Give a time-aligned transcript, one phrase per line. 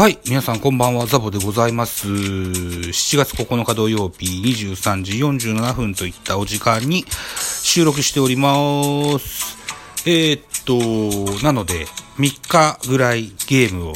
[0.00, 0.18] はい。
[0.24, 2.08] 皆さんこんばんは、ザボでございます。
[2.08, 4.42] 7月9日土曜日
[4.72, 7.04] 23時47分といったお時間に
[7.62, 8.50] 収録しておりま
[9.18, 9.58] す。
[10.06, 11.84] えー、っと、なので、
[12.16, 13.92] 3日ぐらいゲームを、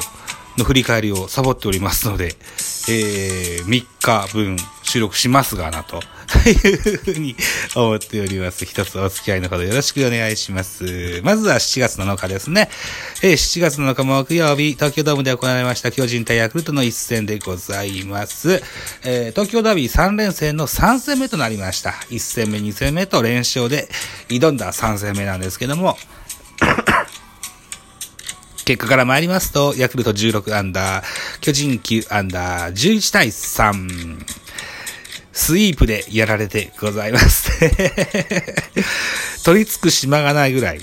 [0.58, 2.36] の振り返りをサボっておりますので、
[2.90, 4.58] えー、3日分
[4.94, 6.00] 収録しますがなと、
[6.46, 7.34] いうふうに
[7.74, 8.64] 思っております。
[8.64, 11.20] 一つお付き合いのほどよろしくお願いします。
[11.24, 12.70] まずは7月7日ですね。
[13.20, 18.62] えー7月7日木曜日、東京ドームで行われました巨人対ヤクルトの一戦でございます。
[19.02, 21.90] えー東京ダービー3連戦の3戦目となりました。
[22.10, 23.88] 1戦目、2戦目と連勝で
[24.28, 25.98] 挑んだ3戦目なんですけども、
[28.64, 31.04] 結果から参りますと、ヤクルト16アンダー、
[31.40, 34.43] 巨人9アンダー、11対3、
[35.34, 37.50] スイープでやられてございます。
[39.44, 40.80] 取り付く島がないぐらい、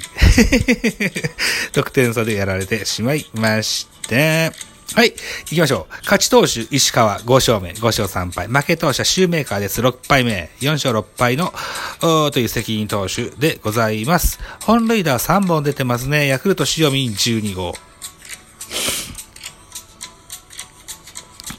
[1.74, 4.16] 得点差でやられてしまいました。
[4.94, 5.94] はい、行きましょう。
[6.04, 8.48] 勝ち投手、石川5勝目、5勝3敗。
[8.48, 9.82] 負け投手シューメーカーです。
[9.82, 11.54] 6敗目、4勝6敗の、
[12.32, 14.38] という責任投手でございます。
[14.66, 16.28] 本塁打は3本出てますね。
[16.28, 17.74] ヤクルト塩見12号。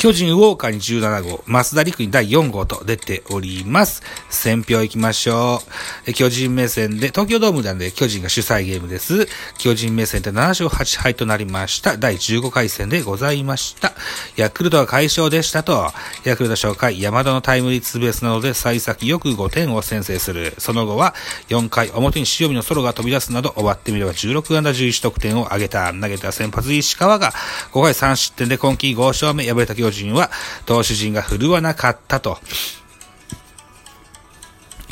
[0.03, 4.03] 巨人ウォーカーに17号、増田陸に第4号と出ております。
[4.31, 5.63] 選票行きましょ
[6.09, 6.13] う。
[6.13, 9.29] 巨人目線で、東京ドームなんで巨人が主催ゲームです。
[9.59, 11.97] 巨人目線で7勝8敗となりました。
[11.99, 13.93] 第15回戦でございました。
[14.35, 15.93] ヤクルトは快勝でしたと、
[16.25, 20.53] ヤクルト初回、山田のタイムリーツーベースなどで幸先よく5点を先制する。
[20.59, 21.15] その後は
[21.49, 25.93] 4回表に塩見のソロが飛び出すなど終わってみれば16安打11得点を挙げた。
[25.93, 27.31] 投げた先発石川が
[27.71, 30.31] 5回3失点で今季5勝目敗れた巨人は
[30.67, 32.39] 投手陣が振るわなかったと。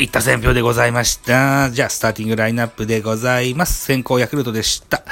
[0.02, 1.70] いった選票でございました。
[1.70, 3.84] じゃあ、スターティングラインナップでございます。
[3.84, 5.02] 先行ヤクルトでした。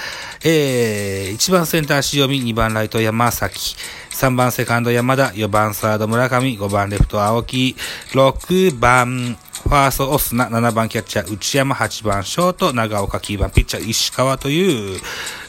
[0.45, 3.77] えー、1番センター塩見、2番ライト山崎、
[4.11, 7.77] 3番セカンド山田、4番サード村上、5番レフト青木、
[8.13, 9.37] 6番
[9.69, 14.99] ファーストオスナ、7番キャッチャー内山、8番ショート、長岡、9番ピッチャー石川という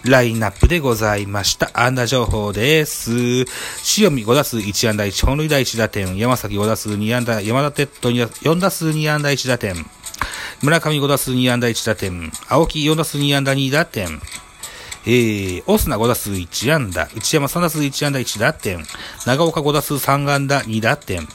[0.04, 1.72] ラインナップでございました。
[1.74, 3.46] 安打情報です。
[3.98, 9.74] 塩見5打数1安打1本塁打1打点、山崎5打数2安打、山田哲人4打数2安打1打点、
[10.62, 14.20] 村上5打数2安打1打点、青木4打数2安打2打点、
[15.06, 18.84] えー、オスナ5打数1安打、内山3打数1安打1打点、
[19.26, 21.26] 長岡5打数3安打2打点、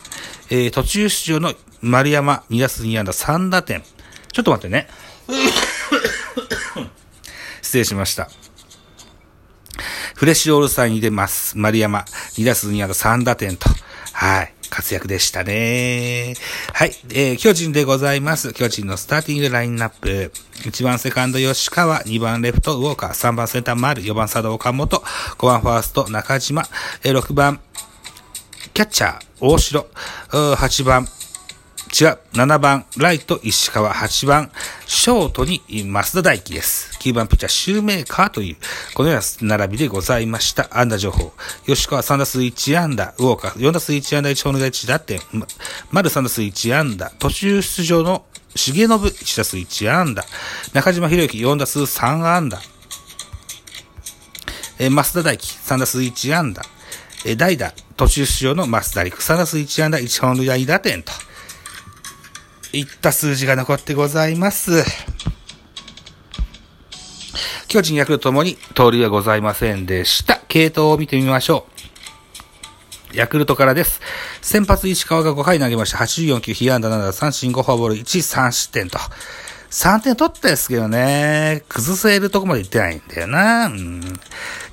[0.50, 3.82] えー、途中出場の丸山2打数2安打3打点。
[4.32, 4.88] ちょっと待ってね。
[7.62, 8.30] 失礼しました。
[10.14, 11.58] フレッシュオールスターに出ます。
[11.58, 12.04] 丸山、
[12.38, 13.68] 2打数2安打3打点と。
[14.12, 14.54] はい。
[14.70, 16.34] 活躍でしたね。
[16.72, 16.92] はい。
[17.10, 18.54] えー、巨人でございます。
[18.54, 20.32] 巨人のスターティングラインナップ。
[20.62, 25.02] 1番セカンド吉川、2番レフトウォーカー、3番センター丸、4番サード岡本、
[25.38, 26.64] 5番ファースト中島、
[27.04, 27.60] え、6番
[28.72, 29.86] キャッチャー大城、
[30.30, 31.06] 8番
[31.94, 32.18] 違う。
[32.32, 33.94] 7番、ライト、石川。
[33.94, 34.50] 8番、
[34.84, 36.98] ショートに、増田大輝です。
[37.00, 38.56] 9番、ピッチャー、シューメーカーという、
[38.94, 40.68] このような並びでございました。
[40.72, 41.32] 安打情報。
[41.66, 45.46] 吉川3打数1安打、ウォーカー4打数1安打1本塁打1打点、ま
[45.92, 48.24] 丸3打数1安打、途中出場の
[48.56, 50.24] 重信1打数1安打、
[50.72, 52.60] 中島博之4打数3安打、
[54.80, 56.62] えー、増田大輝3打数1安打、
[57.24, 61.12] えー、代打、途中出場の増田陸3打数1安打1本塁打2打点と、
[62.76, 64.84] いった数字が残ってございます。
[67.68, 70.40] 巨人、ヤクルトともに通りはございませんでした。
[70.48, 71.66] 系統を見てみましょ
[73.12, 73.16] う。
[73.16, 74.00] ヤクルトからです。
[74.42, 75.98] 先発石川が5回投げました。
[75.98, 78.98] 84球、被安打7打、三振5フォアボール、1、3失点と。
[79.74, 83.66] 3点取ったですけどね、崩せるとこまで行ってないんだよな。
[83.66, 84.00] うん、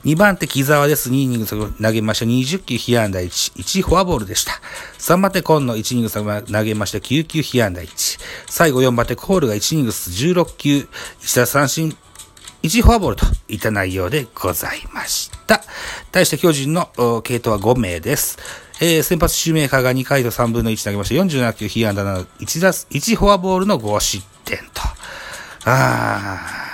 [0.05, 1.09] 2番手木沢です。
[1.09, 2.25] 2イニング投げました。
[2.25, 4.61] 20球被安打1、1フォアボールでした。
[4.99, 6.99] 3番手今野1イニング投げました。
[6.99, 8.19] 9球被安打1。
[8.47, 10.87] 最後4番手コールが1イニング16球、
[11.21, 11.97] 1打三振
[12.61, 15.63] 1フォアボールといった内容でございました。
[16.11, 16.91] 対して巨人の
[17.23, 18.37] 系統は5名です。
[18.79, 24.81] えー先発指名カーが2回と3分の1投げまして、47球、被安打7、1打、1フォアボールの5失点と。
[25.65, 26.71] あー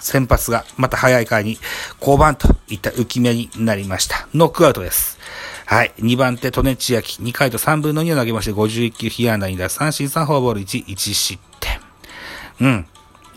[0.00, 1.58] 先発がまた早い回に
[2.00, 4.26] 降板といった浮き目になりました。
[4.34, 5.18] ノックアウトです。
[5.64, 5.92] はい。
[5.98, 7.22] 2番手、トネチヤキ。
[7.22, 11.80] 2回と3分の2を投げまして、51球、被安打2打、三振3フォアボール1、1失点。
[12.60, 12.86] うん。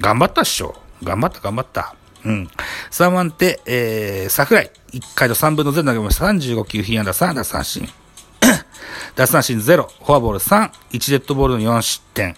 [0.02, 0.76] 頑張ったっしょ。
[1.04, 1.96] 頑張った、頑張った。
[2.26, 2.50] うん。
[2.90, 4.72] 3番手、えー、桜井。
[4.94, 6.26] 1回と3分の0投げました。
[6.26, 7.88] 35球、被安打3打、三振。
[9.16, 12.36] 奪三振0、フォアボール3、1デッドボールの4失点。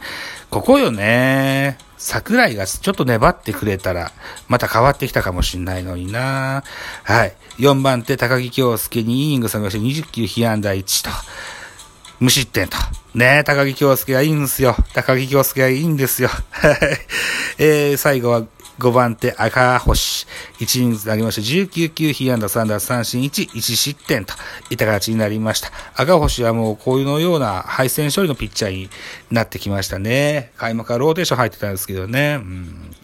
[0.49, 1.77] ここよね。
[1.97, 4.11] 桜井がちょっと粘ってくれたら、
[4.47, 6.63] また変わってきたかもしんないのにな。
[7.03, 7.35] はい。
[7.57, 11.09] 4番手、高木京介にイニング参加して20球被安打1と。
[12.19, 12.77] 無失点と。
[13.13, 14.75] ねえ、高木京介がいいんですよ。
[14.93, 16.29] 高木京介がいいんですよ。
[16.51, 16.77] はい。
[17.57, 18.43] えー、最後は
[18.79, 20.27] 5番手、赤星。
[20.59, 24.33] 1イニング投げまして、19球、被安打3打三振1、1失点と
[24.69, 25.71] いった形になりました。
[25.95, 28.89] 赤星はもうこういうのような敗戦処理のピッチャーに
[29.31, 30.51] なってきましたね。
[30.57, 32.39] 開幕からローテーション入ってたんですけどね。
[32.41, 32.95] うん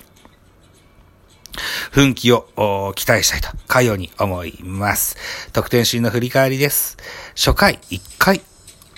[1.92, 5.16] 奮起を期待したいと、かように思います。
[5.54, 6.98] 得点シーンの振り返りです。
[7.36, 8.42] 初回、1回、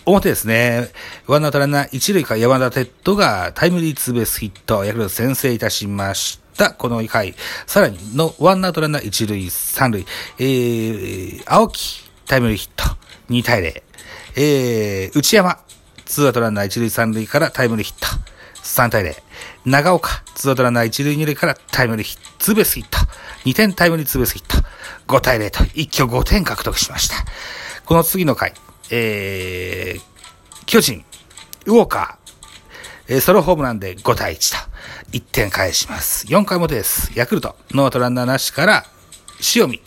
[0.05, 0.89] 表ですね。
[1.27, 6.44] ワンアウトランナー一塁から山田哲人がタイムリーツーベースヒット、ヤクルト先制いたしました。
[6.77, 7.35] この回、
[7.67, 10.05] さらにのワンアウトランナー一塁三塁、
[10.39, 12.95] えー、青木タイムリーヒット、
[13.29, 13.83] 2対0。
[14.37, 15.59] えー、内山、
[16.05, 18.07] ツーアウトランナー一塁三塁からタイムリーヒット。
[18.63, 19.15] 3対0。
[19.65, 22.97] 長岡、ツーアウトランナー一塁二塁からタイムリーヒット、ツーベースヒット。
[23.45, 24.67] 2点タイムリーツーベースヒット。
[25.07, 27.15] 5対0と一挙5点獲得しました。
[27.85, 28.53] この次の回、
[28.91, 31.03] えー、巨人、
[31.65, 34.74] ウォーカー、えーソロホームランで5対1と
[35.15, 36.27] 1点返します。
[36.27, 37.09] 4回表です。
[37.17, 38.85] ヤクルト、ノートランナーなしから、
[39.55, 39.79] 塩見、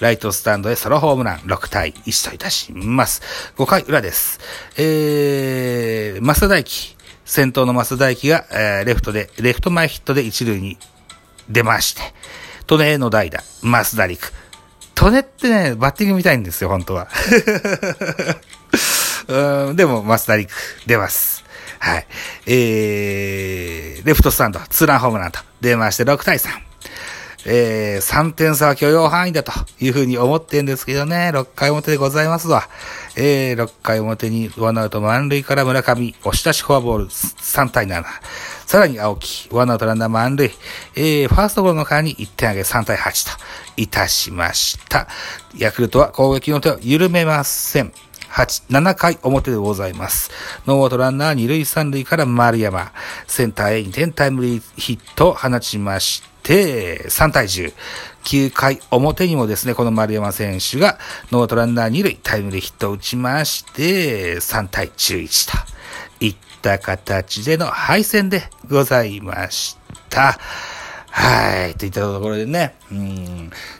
[0.00, 3.22] ライトスタンドへソロホームラン6対1といたします。
[3.56, 4.40] 5回裏です。
[4.76, 10.76] えー、増田大輝、先頭の増田大輝が、えーレフトで、レフト前ヒットで一塁に
[11.48, 12.02] 出まして、
[12.66, 14.34] トネへの代打、増田陸。
[14.94, 17.08] トネってね、バッティング見たいんですよ、本当は。
[19.28, 20.50] うんでも、増田陸
[20.84, 21.42] 出ます。
[21.84, 22.06] はい。
[22.46, 26.48] えー、レフトスタンド、ツーランホームランと出まして6対3。
[27.46, 32.70] えー、3点差は許容範囲だというふうに思ってんですけどね、6回表でございますわ。
[33.16, 38.02] えー、6回表にワンアウト満塁から村上、押し出しフォアボール3対7。
[38.64, 40.52] さらに青木、ワンアウトランナー満塁。
[40.96, 43.44] えー、ファーストゴロの間に1点上げ3対8と
[43.76, 45.06] いたしました。
[45.58, 47.92] ヤクルトは攻撃の手を緩めません。
[48.34, 50.32] 8、7回表でございます。
[50.66, 52.90] ノーアウトランナー二塁三塁から丸山。
[53.28, 57.72] センターへ2点タイムリーヒットを放ちまして、3対10。
[58.24, 60.98] 9回表にもですね、この丸山選手が
[61.30, 65.52] ノーアウトランナー二塁タイムリーヒットを打ちまして、3対11
[66.18, 69.78] といった形での敗戦でございまし
[70.10, 70.36] た。
[71.16, 71.74] はい。
[71.76, 72.98] といったところでね、うん、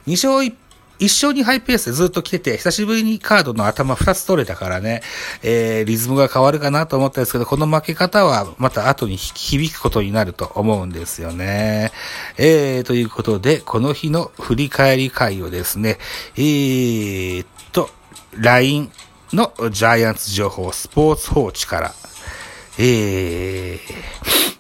[0.07, 0.55] 2勝1
[0.99, 5.03] 1勝2敗ペースでずっと来てて、久しぶりにカードの頭2つ取れたからね、
[5.43, 11.93] えー、リズムが変わるかなと思ったんですけど、この負け方はまた後に響くことになると思うんですよね。
[12.39, 15.99] えー、ということで、この日の振り返り会をですね、
[16.37, 17.91] えーっと、
[18.39, 18.91] LINE
[19.33, 21.95] のジャイアンツ情報スポーツ報知から、
[22.79, 24.54] えー、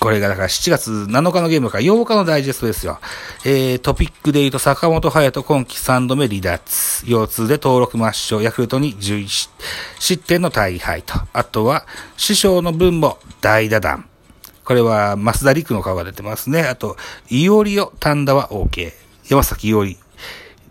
[0.00, 3.00] これがだから7月7日のゲームから8日のダイジェストですよ。
[3.44, 7.04] えー、トピックで言うと坂本隼人今季3度目離脱。
[7.06, 8.42] 腰痛で登録抹消。
[8.42, 9.50] ヤクルトに11
[9.98, 11.14] 失点の大敗と。
[11.32, 11.84] あとは、
[12.16, 14.08] 師匠の分も大打弾。
[14.64, 16.62] これは、増田陸の顔が出てますね。
[16.62, 16.96] あと、
[17.28, 18.92] イオリオ、丹田は OK。
[19.28, 19.98] 山崎イオリ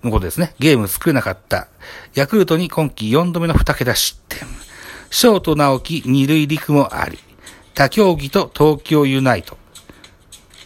[0.03, 0.53] のことですね。
[0.60, 1.67] ゲーム作れなかった。
[2.15, 4.39] ヤクルトに今季4度目の2桁失点。
[5.10, 7.19] ショート直樹、二塁陸もあり。
[7.77, 9.55] 他競技と東京ユナイト。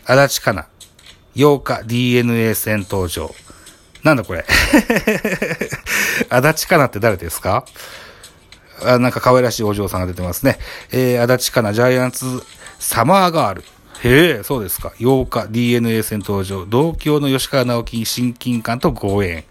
[0.05, 0.67] 足立かな。
[1.35, 3.35] 8日 DNA 戦登場。
[4.01, 4.45] なんだこれ。
[6.29, 7.65] 足立かなって誰ですか？
[8.81, 10.57] あなんか可愛らしいお嬢さんが出てますね。
[10.93, 12.25] えー、足立かな、ジャイアンツ、
[12.79, 13.63] サマーガール。
[14.03, 14.93] へえ、そうですか。
[14.97, 16.65] 8日 DNA 戦登場。
[16.65, 19.43] 同郷の吉川直樹に親近感とご縁。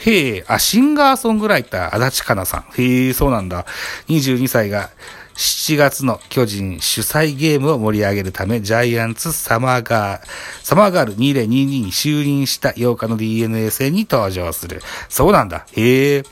[0.00, 2.64] へえ、あ、シンガーソングライター、足立かなさん。
[2.80, 3.66] へえ、そうなんだ。
[4.08, 4.88] 22歳が、
[5.34, 10.26] 7月の巨人主催ゲームを盛り上げるため、ジャイアンツサマーガー、
[10.62, 14.80] サマーガール2022に就任した8日の DNA 戦に登場する。
[15.08, 15.66] そうなんだ。
[15.72, 16.22] へえ。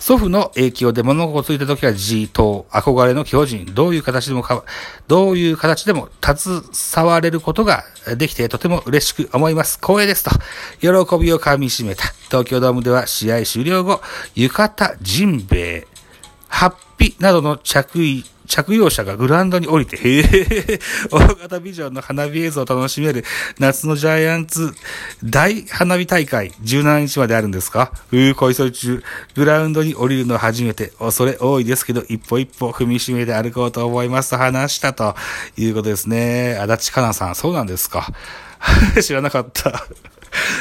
[0.00, 4.64] 祖父の影響で物心ついた時は G 等、憧れの巨人、どういう形でもか、
[5.08, 7.84] どういう形でも携われることが
[8.16, 9.78] できてとても嬉しく思います。
[9.82, 10.30] 光栄ですと、
[10.80, 10.88] 喜
[11.18, 12.04] びを噛み締めた。
[12.28, 14.00] 東京ドームでは試合終了後、
[14.34, 15.86] 浴衣、ジンベエ、
[16.96, 20.78] ピなどの着衣、着用者がグラウンドに降りて、へえ、
[21.10, 23.24] 大型ビジョンの花火映像を楽しめる
[23.58, 24.72] 夏のジャイアンツ
[25.24, 27.90] 大花火大会17日まであるんですか？
[28.12, 29.02] うー、恋そ中、
[29.34, 35.16] グラウンドに降りるのは初めて、恐れ多いですけど、一歩一歩踏みしめて歩こうと思いますと話したと
[35.56, 36.56] いうことですね。
[36.60, 38.06] 足立かなさん、そうなんですか？
[39.02, 39.84] 知らなかった。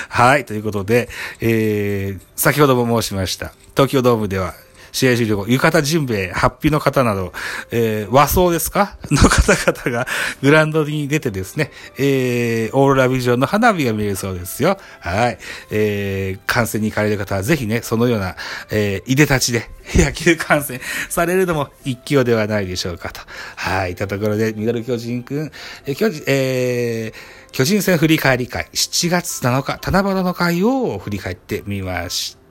[0.10, 1.10] はい、ということで、
[1.42, 3.54] えー、先ほども申しました。
[3.76, 4.54] 東京ドームでは、
[4.96, 7.34] 試合終了後、浴衣ジンベエ、ハッピーの方など、
[7.70, 8.98] えー、和装ですか？
[9.12, 10.08] の方々が
[10.42, 14.78] グランドに出てですね、えー、オーロラビジョンの花火が見えるそうですよ。
[15.02, 15.38] はい。
[15.70, 18.38] えー、観戦に行かれる方はぜひね、そのような、
[18.72, 23.20] えー、いでたちで 野球観戦されるのも一興ではないでしょうかと。
[23.58, 23.90] はい。
[23.90, 25.52] いったところで、ミドル巨人くん、
[25.86, 32.45] えー、巨人、えー、巨人戦振り返り会、7月7日、七夕の会を振り返ってみました。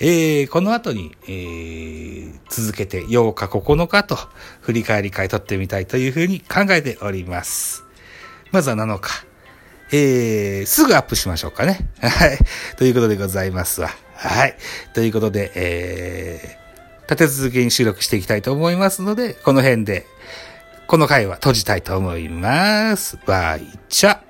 [0.00, 4.16] えー、この後に、えー、続けて8日9日と
[4.60, 7.84] 振り返り会撮ってみたいというふうに考えております。
[8.52, 9.26] まずは7日。
[9.90, 11.88] えー、すぐアップしましょうかね。
[12.00, 12.38] はい。
[12.76, 13.90] ということでございますわ。
[14.14, 14.56] はい。
[14.92, 20.06] ということで、えー、立て続けに収録していきたいと思いますので、この辺で、
[20.86, 23.18] この回は閉じたいと思います。
[23.26, 24.27] バイチャ。